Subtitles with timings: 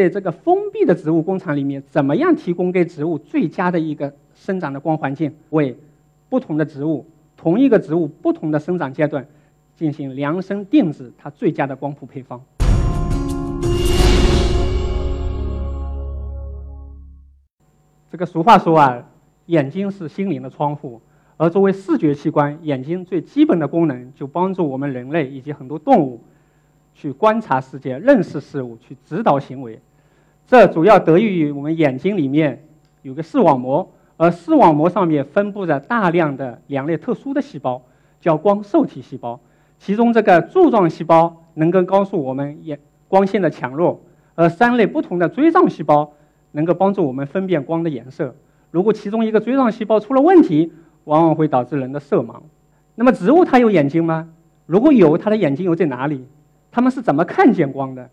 [0.00, 5.76] 在这个封闭的植物工厂里面，怎么样提供给植物最佳的一个生长的光环境，为
[6.30, 7.04] 不同的植物、
[7.36, 9.26] 同一个植物不同的生长阶段
[9.76, 12.40] 进行量身定制它最佳的光谱配方。
[18.10, 19.06] 这个俗话说啊，
[19.44, 21.02] 眼睛是心灵的窗户，
[21.36, 26.22] 而作为视觉器官，眼睛最基本的功能就帮助我们人类以及很多动物
[26.94, 29.78] 去观察世界、认识事物、去指导行为。
[30.50, 32.64] 这主要得益于我们眼睛里面
[33.02, 37.80] 有个视网膜，而视网膜上面分布着大量的两类特殊的细胞，
[38.20, 39.38] 叫光受体细胞。
[39.78, 44.00] 其中这个柱状细胞能够告诉我们眼光线的强弱，
[44.34, 46.12] 而三类不同的锥状细胞。
[46.52, 48.34] 能够帮助我们分辨光的颜色。
[48.72, 50.72] 如果其中一个锥状细胞出了问题，
[51.04, 52.40] 往往会导致人的色盲。
[52.96, 54.28] 那么植物它有眼睛吗？
[54.66, 56.26] 如果有，它的眼睛又在哪里？
[56.72, 58.10] 它们是怎么看见光的？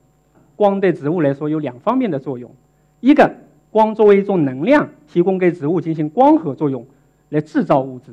[0.58, 2.52] 光对植物来说有两方面的作用：
[3.00, 3.32] 一个，
[3.72, 6.86] 光作为一种能量，提供给植物进行光合作用，
[7.30, 8.12] 来制造物质，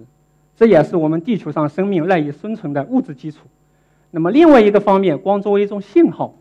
[0.55, 3.41] 这也是我们地球上生命赖以生存的物质基础。
[4.13, 6.35] 那么另外一个方面，光作为一种信号，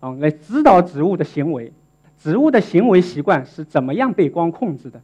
[0.00, 1.72] 啊，来指导植物的行为。
[2.18, 5.00] 植物的行为习惯是怎么样被光控制的？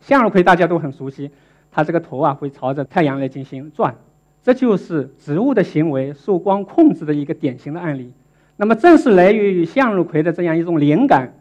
[0.00, 1.30] 向日葵大家都很熟悉，
[1.70, 3.94] 它这个头啊会朝着太阳来进行转，
[4.42, 8.10] 这就是植物的行为受光控制的一个典型的案例。
[8.62, 11.34] 那么正是来源于向日葵的这样一种灵感，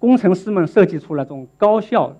[0.00, 2.16] 工程师们设计出了这种高效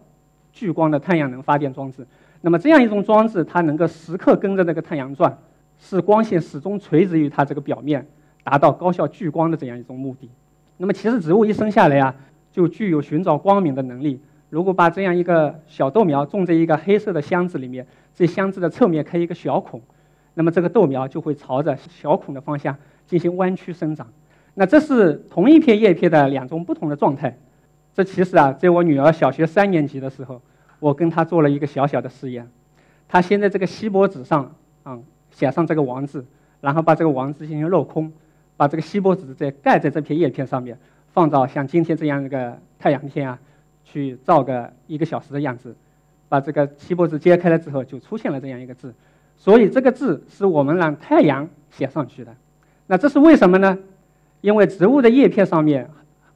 [0.52, 2.06] 聚光的太阳能发电装置。
[2.40, 5.36] 那么这样一种装置，它能够时刻跟着这个太阳转，
[5.76, 8.06] 使光线始终垂直于它这个表面，
[8.44, 10.30] 达到高效聚光的这样一种目的。
[10.76, 12.14] 那么其实植物一生下来啊。
[12.52, 14.20] 就具有寻找光明的能力。
[14.48, 19.82] 如果把这样一个小豆苗种在一个黑色的箱子里面，这箱子的侧面开一个小孔，
[20.34, 22.76] 那么这个豆苗就会朝着小孔的方向
[23.08, 24.06] 进行弯曲生长。
[24.54, 27.36] 那这是同一片叶片的两种不同的状态。
[27.92, 30.40] 这其实啊，在我女儿小学三年级的时候，
[30.80, 32.48] 我跟她做了一个小小的试验。
[33.08, 34.98] 她先在这个锡箔纸上啊
[35.30, 36.24] 写上这个王字，
[36.60, 38.12] 然后把这个王字进行镂空，
[38.56, 40.78] 把这个锡箔纸再盖在这片叶片上面。
[41.12, 43.38] 放到像今天这样一个太阳天啊，
[43.84, 45.76] 去照个一个小时的样子，
[46.28, 48.92] 把这个锡箔纸揭开了之后，就出现了这样一个字。
[49.36, 52.34] 所以这个字是我们让太阳写上去的。
[52.88, 53.78] 那这是为什么呢？
[54.44, 55.88] 因为植物的叶片上面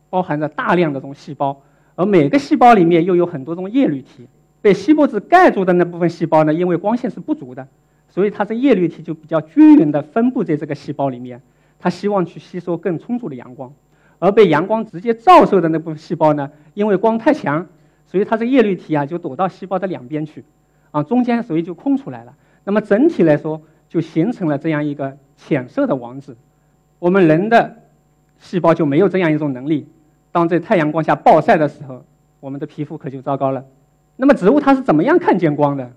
[0.08, 1.60] 包含着大量的这种细胞，
[1.94, 4.26] 而每个细胞里面又有很多种叶绿体。
[4.62, 7.68] 被锡箔纸盖住的那部分细胞呢，因为光线是不足的，
[8.08, 11.42] 所以它的叶绿体就比较均匀的分布在这个细胞里面。
[11.78, 13.70] 它希望去吸收更充足的阳光。
[14.18, 17.66] 而被阳光直接照射的那部分细胞呢，因为光太强，
[18.06, 20.42] 所以它这叶绿体啊就躲到细胞的两边去，
[20.92, 22.32] 啊，中间所以就空出来了。
[22.64, 26.34] 那么整体来说，就形成了这样一个浅色的网子。
[26.98, 27.76] 我们人的
[28.38, 29.86] 细胞就没有这样一种能力。
[30.32, 32.04] 当在太阳光下暴晒的时候，
[32.40, 33.64] 我们的皮肤可就糟糕了。
[34.16, 35.90] 那么植物它是怎么样看见光的？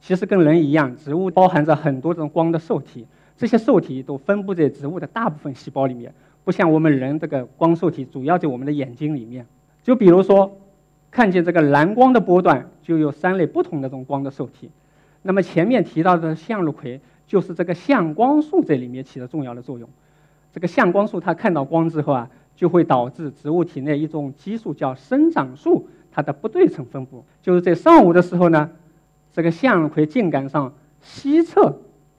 [0.00, 6.12] 其实跟人一样，植物包含着很多种光的受体，这些受体都分布在植物的大部分细胞里面。
[6.44, 9.46] 不像我们人这个光受体主要在我们的眼睛里面，
[9.82, 10.58] 就比如说，
[11.10, 14.70] 看见这个蓝光的波段，就有三类不同的这种光的受体。
[15.22, 19.88] 那么前面提到的向日葵，就是这个向光素在里面起的重要的作用。
[20.52, 27.24] 这个向光素它看到光之后啊，就会导致植物体内一种激素叫生长素，它的不对称分布。
[27.40, 28.70] 就是在上午的时候呢，
[29.32, 31.78] 这个向日葵茎秆上西侧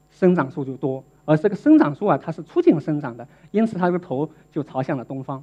[0.10, 1.04] 生长素就多。
[1.26, 5.42] 而这个生长素啊，它是促进生长的，因此它的头就朝向了东方。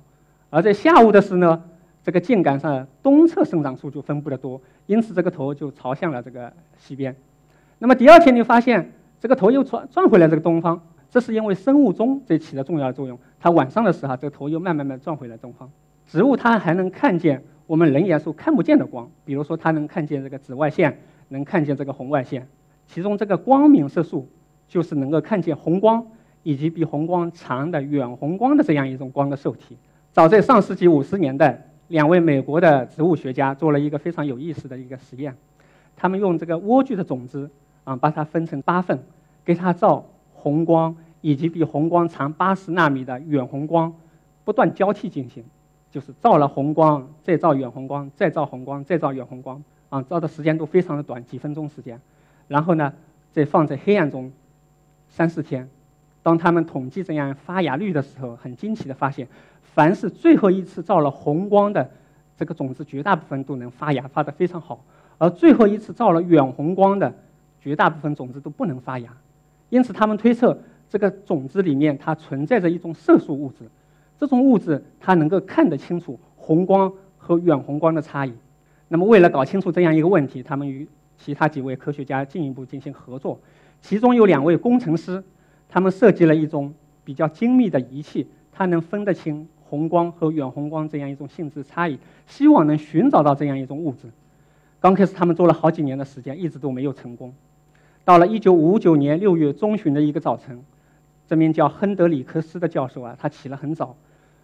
[0.51, 1.63] 而在下午的时候呢，
[2.03, 7.15] 这个茎秆上东侧生长素就分布的多，因此这个头就朝向了这个西边。
[7.79, 13.19] 那么第二天你发现这个头又转转回来这个东方，这是因为生物钟在起的重要的作用。
[13.39, 15.71] 它晚上的时候，这个头又慢慢慢转回来东方。
[16.07, 22.47] 植物它还能看见我们人眼所看不见的光，比如说它能看见这个紫外线，能看见这个红外线，
[22.87, 24.29] 其中这个光敏色素。
[24.69, 26.07] 就是能够看见红光
[26.45, 29.77] 以及比红光长的远红光的这样一种光的受体。
[30.13, 35.35] 早在上世纪五十年代，两位美国的植物学家做了一个非常有意思的一个实验。
[35.97, 37.51] 他们用这个莴苣的种子
[37.83, 38.97] 啊，把它分成八份，
[39.45, 43.93] 给它照红光以及比红光长八十纳米的远红光，
[44.45, 45.45] 不断交替进行，
[45.91, 52.01] 就是照了红光，再照远红光，再照红光，再照远红光，啊，照的时间都非常的短，几分钟时间。
[52.49, 52.93] 然后呢，
[53.33, 54.31] 再放在黑暗中。
[55.13, 55.69] 三四天，
[56.23, 59.27] 当他们统计这样发芽率的时候，很惊奇的发现，
[59.61, 61.91] 凡是最后一次照了红光的
[62.39, 64.79] 这个种子，绝大部分都能发芽，发得非常好；
[65.19, 67.13] 而最后一次照了远红光的，
[67.61, 69.13] 绝大部分种子都不能发芽。
[69.69, 70.57] 因此，他们推测
[70.91, 73.65] 这个种子里面它存在着一种色素物质，
[74.19, 78.33] 这种物质它能够看得清楚红光和远红光的差异。
[78.89, 83.39] 那么，为了搞清楚这样一个问题，他们与其他几位科学家进一步进行合作。
[83.81, 85.23] 其中有两位工程师，
[85.69, 91.97] 他们设计了一种比较精密的仪器，它能分得清红光和远红光这样一种性质差异，
[92.27, 94.09] 希望能寻找到这样一种物质。
[94.81, 97.33] 刚开始他们做了好几年的时间，一直都没有成功。
[98.05, 100.61] 到了1959年6月中旬的一个早晨，
[101.31, 103.95] 这名叫亨德里克斯的教授啊，他起了很早，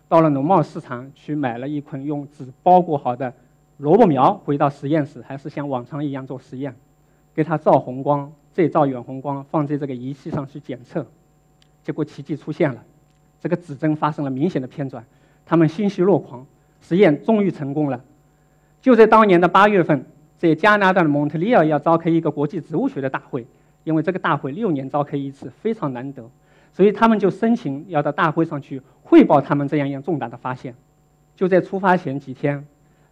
[0.07, 3.35] 到了农贸市场去买了一捆用纸包裹好的
[3.79, 6.73] 萝卜苗，回到实验室，还是像往常一样做实验，
[7.35, 8.31] 给他照红光。
[8.53, 11.05] 再照远红光放在这个仪器上去检测，
[11.83, 12.81] 结果奇迹出现了，
[13.41, 15.05] 这个指针发生了明显的偏转，
[15.45, 16.47] 他们欣喜若狂，
[16.81, 18.01] 实验终于成功了。
[18.81, 20.07] 就在当年的八月份，
[20.39, 23.45] 在加拿大的蒙特利尔要召开一个国际植物学的大会，
[23.83, 26.31] 因为这个大会六年召开一次，非常难得，
[26.77, 30.75] 所以他们就申请要到大会上去汇报他们这样一样重大的发现。
[31.35, 32.67] 就在出发前几天，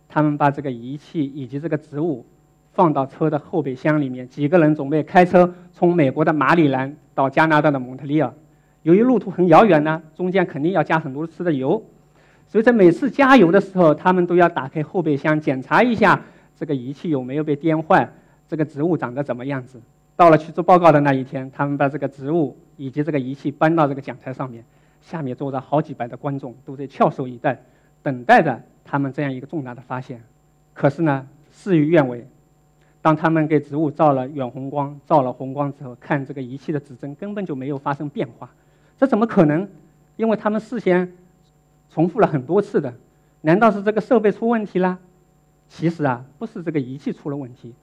[0.06, 2.26] 他们把这个仪器以及这个植物。
[2.74, 8.34] 放到车的后备箱里面，几个人准备开车从美国的马里兰到加拿大的蒙特利尔。
[8.82, 11.80] 由于路途很遥远呢，中间肯定要加很多次的油，
[12.48, 16.20] 所以在每次加油的时候，他们都要打开后备箱检查一下
[16.56, 18.10] 这个仪器有没有被颠坏，
[18.48, 19.80] 这个植物长得怎么样子。
[20.16, 24.64] 到了去做报告的那一天，他们把这个植物以及这个仪器搬到这个讲台上面，
[25.00, 27.60] 下面坐着好几百的观众都在翘首以待，
[28.02, 30.22] 等待着他们这样一个重大的发现。
[30.72, 32.26] 可是呢，事与愿违。
[33.02, 38.48] 当他们给植物照了远红光、照了红光之后，看这个仪器的指针根本就没有发生变化，
[38.98, 39.68] 这怎么可能？
[40.16, 41.12] 因为他们事先
[41.90, 42.94] 重复了很多次的，
[43.42, 44.98] 难道是这个设备出问题了？
[45.68, 47.74] 其实啊，不是这个仪器出了问题，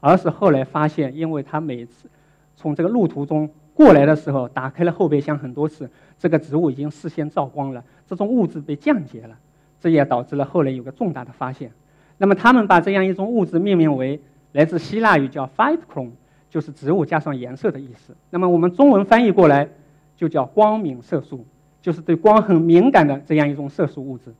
[0.00, 2.08] 而是后来发现，因为他每次
[2.56, 9.36] 从这个路途中过来的时候，打开了后备箱很多次，这个植物已经事先照光了，这种物质被降解了，
[9.80, 11.70] 这也导致了后来有个重大的发现。
[12.16, 14.20] 那么他们把这样一种物质命名为。
[14.52, 16.08] 来自希腊语叫 phytochrome，
[16.48, 18.16] 就是植物加上颜色的意思。
[18.30, 19.68] 那么我们中文翻译过来
[20.16, 21.44] 就叫光敏色素，
[21.82, 24.32] 就是对光很敏感的这样一种色素物质。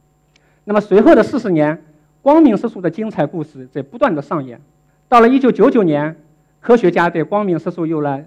[0.64, 1.84] 那么随后的四十年，
[2.22, 4.58] 光敏色素的精彩故事在不断的上演。
[5.08, 6.16] 到了1999年，
[6.60, 8.22] 科学家对光敏色素有了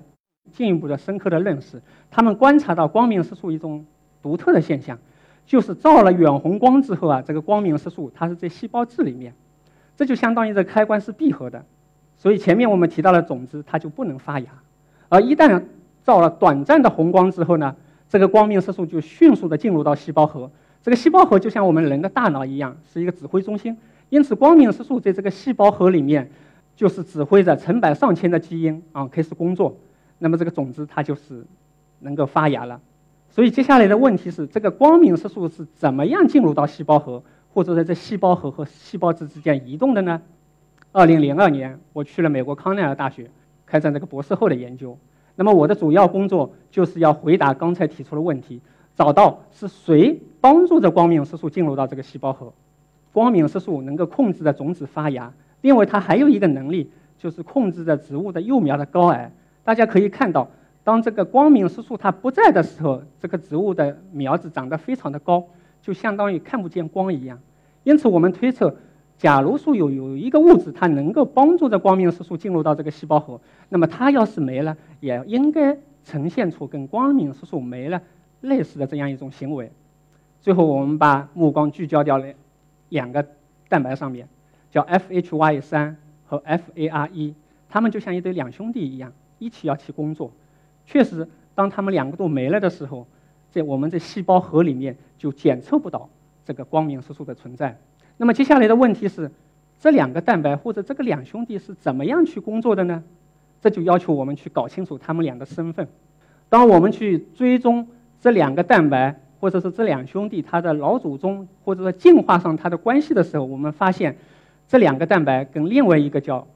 [0.51, 1.79] 进一步的深刻的认识。
[2.09, 3.85] 他们观察到光敏色素一种
[4.21, 4.97] 独特的现象，
[5.45, 9.33] 就是照了远红光之后啊，这个光敏色素它是在细胞质里面。
[9.95, 11.63] 这就相当于这开关是闭合的，
[12.17, 14.49] 所以前面我们提到的种子它就不能发芽，
[15.09, 15.61] 而一旦
[16.03, 17.75] 照了短暂的红光之后呢，
[18.09, 20.49] 这个光明色素就迅速的进入到细胞核，
[20.81, 23.77] 这个细胞核就像我们人的大脑一样，是一个指挥中心，
[24.09, 26.31] 因此光明色素在这个细胞核里面
[26.81, 29.77] 就是指挥着成百上千的基因啊开始工作，
[30.17, 31.45] 那么这个种子它就是
[31.99, 32.81] 能够发芽了。
[33.29, 37.21] 所以接下来的问题是，这个光明色素是怎么样进入到细胞核？
[37.53, 40.23] 或者在这细胞核和细胞质之间移动的呢？
[40.91, 43.29] 二零零二年，我去了美国康奈尔大学，
[43.67, 44.97] 开展这个博士后的研究。
[45.35, 48.59] 那么我的主要工作就是要回答刚才提出的问题，
[48.95, 52.51] 找到是谁帮助着光敏色素进入到这个细胞核。
[53.13, 55.31] 光敏色素能够控制着种子发芽，
[55.61, 59.31] 另外它还有一个能力，就是控制着植物的幼苗的高矮。
[59.63, 60.49] 大家可以看到，
[60.83, 65.45] 当这个光敏色素它不在的时候，这个植物的苗子长得非常的高。
[65.83, 67.39] 就相当于看不见光一样，
[67.83, 68.75] 因此我们推测，
[69.17, 77.99] 假如说有有一个物质，它能够帮助着光明色素进入到这个细胞核，那么它要是没了，也应该呈现出跟光明色素没了
[78.41, 79.71] 类似的这样一种行为。
[80.39, 82.27] 最后，我们把目光聚焦掉了
[82.89, 83.25] 两个
[83.67, 84.27] 蛋白上面，
[84.71, 87.35] 叫 FHY 三和 FAR 一，
[87.69, 90.31] 它们就像一对两兄弟一样，一起要去工作。
[90.87, 93.05] 确实，当它们两个都没了的时候。
[93.53, 96.07] 在我们的细胞核里面就检测不到
[96.45, 97.77] 这个光明色素的存在。
[98.15, 99.29] 那么接下来的问题是，
[99.77, 103.03] 这两个蛋白或者这个两兄弟是怎么样去工作的呢？
[103.61, 105.85] 这就要求我们去搞清楚他们俩的身份。
[106.47, 107.85] 当我们去追踪
[108.21, 114.15] 这两个蛋白或者是这两兄弟它的老祖宗或者说进化上它的关系的时候，我们发现
[114.71, 116.47] 这两个蛋白跟另外一个叫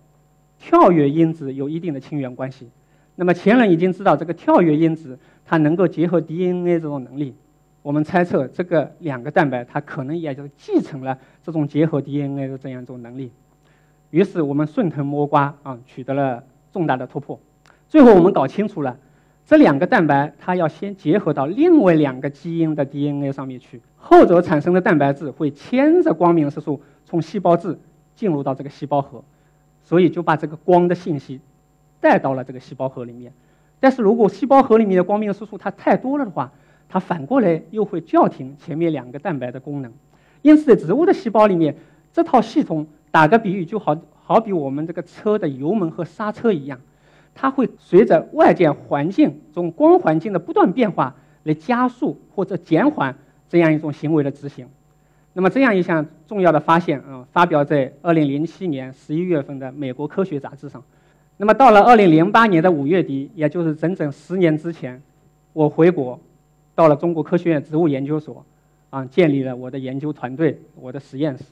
[0.57, 2.69] 跳跃因子有一定的亲缘关系。
[3.17, 5.19] 那么前人已经知道这个跳跃因子。
[5.47, 7.35] 它能够结合 DNA 这种能力，
[7.83, 13.31] 我们猜测这个两个蛋白它可能也就继承了这种结合 DNA 的这样一种能力。
[14.09, 17.39] 于是我们顺藤摸瓜啊，取得了重大的突破。
[17.87, 18.97] 最后我们搞清楚了，
[19.45, 27.77] 这两个蛋白它要先结合到另外两个基因的 DNA 上面去，后者产生的蛋白质会牵着光明色素从细胞质
[28.15, 29.23] 进入到这个细胞核，
[29.83, 31.39] 所以就把这个光的信息
[31.99, 33.33] 带到了这个细胞核里面。
[33.79, 36.51] 但是如果细胞核里面的光敏色素它太多了的话，
[36.87, 39.91] 它反过来又会叫停前面两个蛋白的功能，
[40.41, 41.75] 因此，在植物的细胞里面，
[42.13, 46.79] 这套系统打个比喻，就好好比我们这个车的油门和刹车一样，
[47.33, 53.15] 它会随着外界环境这种光环境的不断变化来加速或者减缓
[53.49, 54.67] 这样一种行为的执行。
[55.37, 60.81] 那么，这样一项重要的发现啊，发表在2007年11月份的美国科学杂志上。
[61.37, 65.01] 那么，到了2008年的五月底，也就是整整十年之前，
[65.53, 66.19] 我回国，
[66.73, 68.43] 到了中国科学院植物研究所。
[68.91, 71.43] 啊，建立了我的研究团队，我的实验室，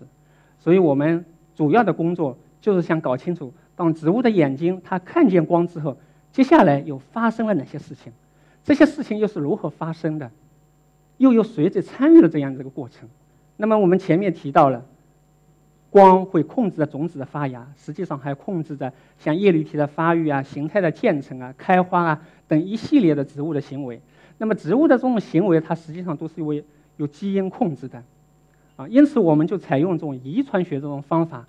[0.61, 1.25] 所以我们
[1.57, 5.97] 主要的工作就是想搞清楚，当植物的眼睛它看见光之后，
[6.31, 8.13] 接下来又发生了哪些事情，
[8.63, 10.31] 这些事情又是如何发生的，
[11.17, 13.09] 又有谁在参与了这样的一个过程？
[13.57, 14.85] 那么我们前面提到了，
[15.89, 24.01] 光会控制着种子的发芽，实际上还控制着像叶绿体的发育啊、形态的建成啊、开花啊等一系列的植物的行为。
[24.37, 26.63] 那么植物的这种行为，它实际上都是因为。
[26.97, 28.03] 有基因控制的，
[28.75, 31.47] 啊，因此我们就采用这种遗传学这种方法，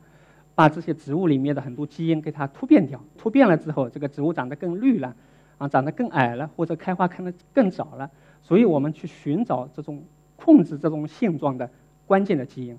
[0.55, 2.99] 把这些植物里面的很多基因给它突变掉。
[3.19, 5.15] 突变了之后，这个植物长得更绿了，
[5.59, 8.11] 啊，长得更矮了，或者开花开得更早了。
[8.41, 10.03] 所以我们去寻找这种
[10.35, 11.69] 控制这种性状的
[12.07, 12.79] 关键的基因。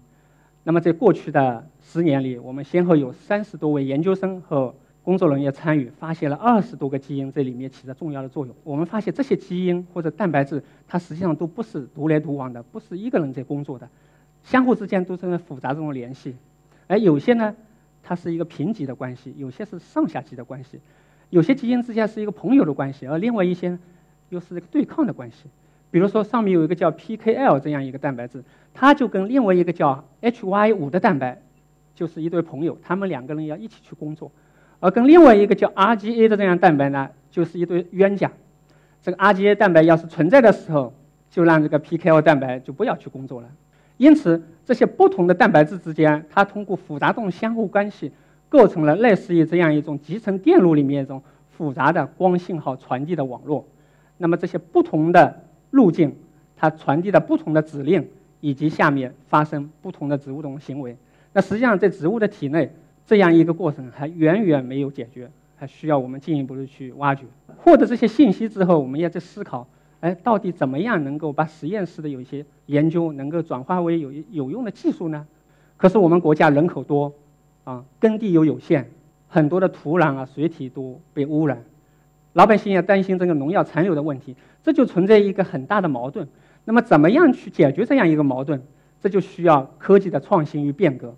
[0.64, 8.56] 那么在过去的十年里，我们先后有三十多位研究生和工作人员参与，发现了二十多个基因在里面起着重要的作用。
[8.64, 13.88] 我们发现这些基因或者蛋白质，它实际上都不是独来独往的，不是一个人在工作的，
[14.44, 16.36] 相互之间都是复杂这种联系。
[16.88, 17.56] 而有些呢，
[18.02, 20.80] 它是一个平级的关系；有些是上下级的关系；
[21.30, 23.78] 有些基因之间是一个朋友的关系，而另外一些
[24.30, 25.48] 又是一个对抗的关系。
[25.96, 31.42] 比如说，上面有一个叫 PKL 这样一个蛋白质，它就跟另外一个叫 HY5 的蛋白
[31.96, 34.30] 就是一对朋友，他们两个人要一起去工作。
[34.82, 38.30] 而跟另外一个叫 RGA 的这样蛋白呢，就是一对冤家。
[39.02, 40.94] 这个 RGA 蛋白要是存在的时候，
[41.30, 43.48] 就让这个 PKL 蛋白就不要去工作了。
[43.96, 48.12] 因此，这些不同的蛋白质之间，它通过复杂这种相互关系，
[48.50, 53.66] 构成了类似于这样一种集成电路里面一种复杂的光信号传递的网络。
[54.18, 56.16] 那么这些不同的路径，
[56.56, 58.08] 它传递的不同的指令，
[58.42, 60.98] 以及下面发生不同的植物种行为。
[61.34, 62.72] 那实际上在植物的体内。
[63.08, 67.24] 这样一个过程还远远没有解决，还需要我们进一步的去挖掘。
[67.58, 69.68] 获得这些信息之后，我们也在思考：
[70.00, 75.28] 哎，到底怎么样能够把实验室的有一些研究能够转化为有有用的技术呢？
[75.78, 77.14] 可是我们国家人口多，
[77.64, 78.90] 啊，耕地又有限，
[79.28, 81.64] 很多的土壤啊、水体都被污染，
[82.36, 86.28] 老百姓也担心这个农药残留的问题，这就存在一个很大的矛盾。
[86.66, 88.62] 那么，怎么样去解决这样一个矛盾？
[89.00, 91.16] 这就需要科技的创新与变革。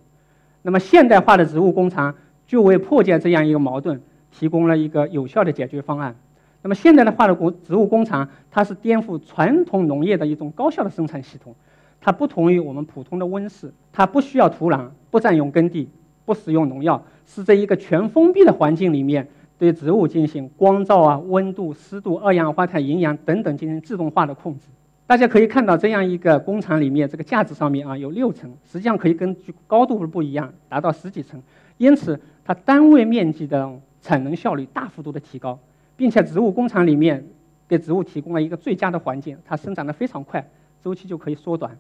[0.62, 2.14] 那么现代化的植物工厂
[2.46, 6.16] 就为破解这样一个矛盾提供了一个有效的解决方案。
[6.62, 11.56] 那么现代化的工植物工厂，它是颠覆传统农业的一种高效的生产系统。
[12.00, 15.90] 它不同于我们普通的温室，它不需要土壤，不占用耕地，
[16.26, 24.68] 不使用农药，是在一个全封闭的环境里面对植物进行光照啊、温度、湿度、二氧化碳、营养等等进行自动化的控制。
[25.06, 31.42] 大家可以看到，这样一个工厂里面，这个架子上面啊有六层，实际上可以根据高度不一样，达到十几层。
[31.78, 33.72] 因此，它单位面积的
[34.02, 35.58] 产能效率大幅度的提高，
[35.96, 37.26] 并且植物工厂里面
[37.68, 40.46] 给植物提供了一个最佳的环境，它生长的非常快，
[40.84, 41.78] 周期就可以缩短。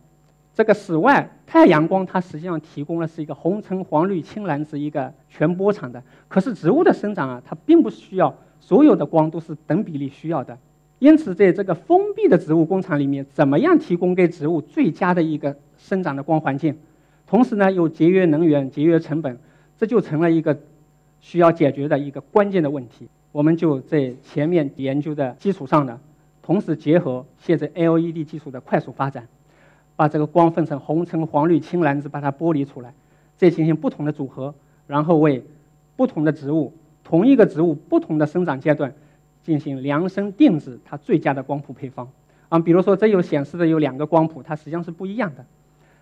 [0.57, 6.01] 这个室外太阳光，它实际上提供的是一个红橙黄绿青蓝紫一个全波长的。
[6.27, 10.57] 可是植物的生长啊，它并不需要所有的光都是等比例需要的。
[10.97, 16.75] 因此，在这个封闭的植物工厂里面，怎么样提供给植物最佳的一个生长的光环境，
[17.27, 19.37] 同时呢又节约能源、节约成本，
[19.77, 20.57] 这就成了一个
[21.21, 23.07] 需要解决的一个关键的问题。
[23.31, 25.99] 我们就在前面研究的基础上呢，
[26.41, 29.27] 同时结合现在 LED 技术的快速发展，
[29.97, 32.93] 把这个光分成红、橙、黄、绿、青、蓝、紫，把它剥离出来，
[33.35, 34.55] 再进行不同的组合，
[34.87, 35.43] 然后为
[35.97, 36.71] 不同的植物、
[37.03, 38.93] 同一个植物不同的生长阶段。
[39.43, 42.09] 进行量身定制它最佳的光谱配方
[42.49, 45.45] 啊，比如说这有显示的有两个光谱，它实际上是不一样的。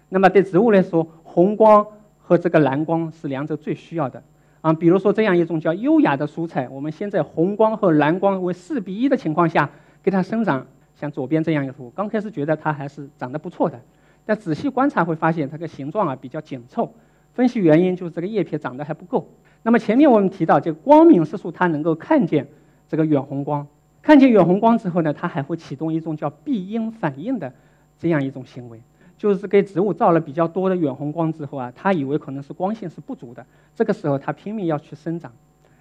[0.09, 1.85] 那么对植物来说，红光
[2.17, 4.23] 和这个蓝光是两者最需要的
[4.61, 4.73] 啊。
[4.73, 9.69] 比如说这样一种叫优雅的蔬菜，我们先在红光和蓝光为四比一的情况下
[10.01, 13.79] 给它生长，像左边这样一幅，刚开始觉得它还是长得不错的，
[14.25, 16.93] 但仔细观察会发现它的形状啊比较紧凑。
[17.33, 19.27] 分析原因就是这个叶片长得还不够。
[19.63, 22.47] 那么前面我们提到，这个光敏色素它能够看见。
[22.87, 23.67] 这个远红光，
[24.03, 27.51] 看见远红光之后呢，它还会启动一种叫闭因反应的
[27.97, 28.79] 这样一种行为，
[29.17, 35.31] 就是给植物照了比较多的远红光之后啊，它以为可能是光线是不足的，这个时候它拼命要去生长，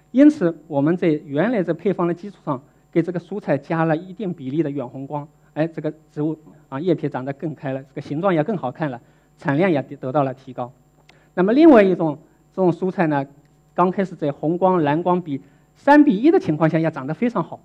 [0.09, 2.59] 因此我们在原来这配方的基础上，
[2.95, 9.01] 给这个蔬菜加了一定比例的远红光，哎，这个植物啊叶片长得更开了，这个形状也更好看了，
[9.37, 10.71] 产量也得到了提高。
[11.33, 12.17] 那么另外一种
[12.53, 13.27] 这种蔬菜呢，
[13.73, 15.41] 刚开始在红光、蓝光比
[15.75, 17.59] 三比一的情况下也长得非常好，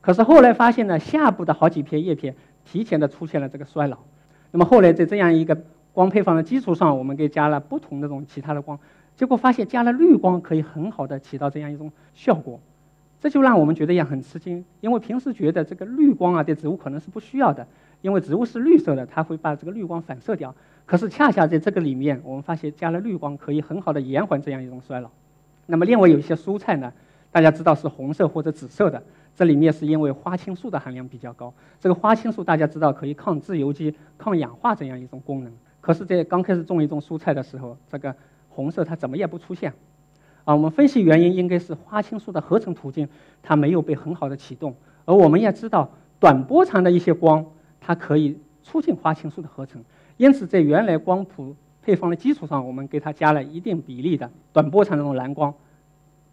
[0.00, 3.98] 可是后来发现呢，下部的好几片叶片提前的出现了这个衰老。
[4.50, 8.80] 那么后来在这样一个光配方的基础上，我们给加了不同的这种其他的光，
[9.14, 12.58] 结果发现加了绿光可以很好的起到这样一种效果。
[13.24, 17.66] 这就让我们觉得也很吃惊，因为平时觉得这个绿光啊，对植物可能是不需要的，
[18.02, 20.54] 因为植物是绿色的，它会把这个绿光反射掉。
[20.84, 25.08] 可是恰恰在这个里面，我们发现加了绿光可以很好的延缓这样一种衰老。
[25.64, 26.92] 那么另外有一些蔬菜呢，
[27.32, 29.02] 大家知道是红色或者紫色的，
[29.34, 31.54] 这里面是因为花青素的含量比较高。
[31.80, 35.50] 这个花青素大家知道可以抗自由基、抗氧化这样一种功能。
[35.80, 38.14] 可是，在刚开始种一种蔬菜的时候，这个
[38.50, 39.72] 红色它怎么也不出现。
[40.44, 43.08] 啊，我们分析原因应该是花青素的合成途径
[43.42, 44.74] 它没有被很好的启动，
[45.06, 45.88] 而我们也知道
[46.20, 47.46] 短波长的一些光
[47.80, 49.82] 它可以促进花青素的合成，
[50.18, 55.54] 因此在原来光谱配方的基础上，我们给它加了一定比例的短波长的这种蓝光，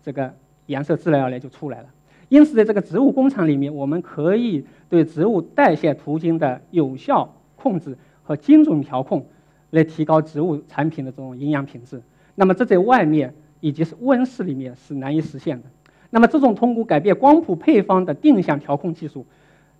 [0.03, 0.33] 这个
[0.65, 1.87] 颜色自然而然就出来了。
[2.27, 9.25] 因此，在这个植物工厂里面，我们可以对植物代谢途径的有效控制和精准调控，
[9.69, 12.01] 来提高植物产品的这种营养品质。
[12.35, 13.33] 那么这在外面。
[13.61, 15.69] 以及是温室里面是难以实现的。
[16.09, 19.25] 那么，这种通过改变光谱配方的定向调控技术，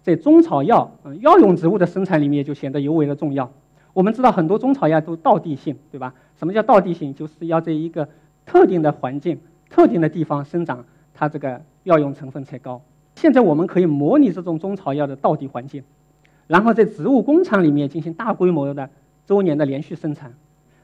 [0.01, 3.51] 在中草药、嗯药用植物的生产里面就显得尤为的重要。
[3.91, 6.13] 我们知道很多中草药都倒地性，对吧？
[6.39, 7.13] 什么叫倒地性？
[7.13, 8.07] 就是要在一个
[8.45, 9.37] 特定的环境、
[9.69, 12.81] 特定的地方生长，它这个药用成分才高。
[13.15, 15.83] 现在我们可以模拟这种中草药的倒地环境，
[16.47, 18.89] 然后在植物工厂里面进行大规模的
[19.25, 20.33] 周年的连续生产。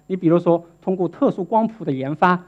[0.08, 2.44] 你比如说，通过特殊光谱的研发。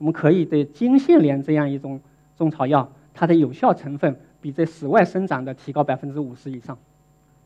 [0.00, 2.00] 我们可以对金线莲这样一种
[2.34, 6.78] 中草药，它的有效成分比在室外生长的提高百分之五十以上。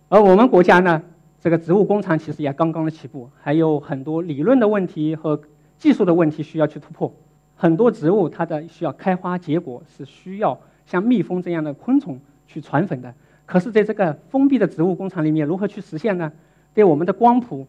[0.08, 1.02] 而我们国家呢，
[1.40, 5.40] 这个植物工厂其实也刚刚的起步，还有很多理论的问题和
[5.78, 7.12] 技术的问题需要去突破。
[7.56, 13.12] 很多植物它的需要开花结果是需要像蜜蜂这样的昆虫去传粉的，
[13.46, 16.30] 可是在这个封闭的植物工厂里面，如何去实现呢？
[16.72, 17.66] 对我们的光谱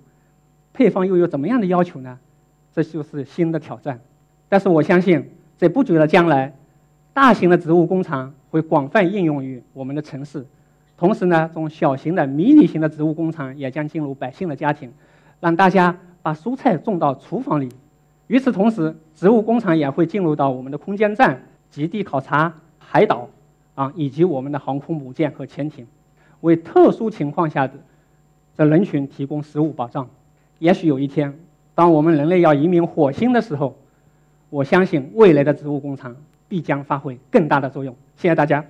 [0.73, 2.19] 配方又有怎么样的要求呢？
[2.71, 3.99] 这就是新的挑战。
[4.55, 5.21] 但是我相信，
[5.57, 6.53] 在不久的将来，
[7.11, 10.45] 大型的植物工厂会广泛应用于我们的城市，
[10.97, 14.89] 同时呢，这种小型的迷你型的植物工厂也将进入百姓的家庭，
[15.41, 17.67] 让大家把蔬菜种到厨房里。
[18.27, 23.27] 与此同时，植物工厂也会进入到我们的空间站、极地考察、海岛
[23.73, 25.85] 啊，以及我们的航空母舰和潜艇，
[26.39, 27.73] 为特殊情况下的
[28.55, 30.07] 这人群提供食物保障。
[30.59, 31.37] 也许有一天，
[31.73, 33.75] 当我们人类要移民火星的时候，
[34.49, 36.15] 我相信未来的植物工厂
[36.47, 37.95] 必将发挥更大的作用。
[38.15, 38.65] 谢谢大家。